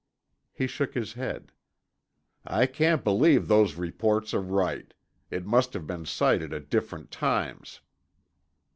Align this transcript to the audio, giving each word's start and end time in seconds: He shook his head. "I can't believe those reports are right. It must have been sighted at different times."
He 0.51 0.65
shook 0.65 0.95
his 0.95 1.13
head. 1.13 1.51
"I 2.43 2.65
can't 2.65 3.03
believe 3.03 3.47
those 3.47 3.75
reports 3.75 4.33
are 4.33 4.41
right. 4.41 4.95
It 5.29 5.45
must 5.45 5.73
have 5.73 5.85
been 5.85 6.07
sighted 6.07 6.53
at 6.55 6.71
different 6.71 7.11
times." 7.11 7.81